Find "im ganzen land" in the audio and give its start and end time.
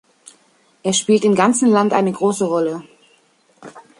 1.25-1.93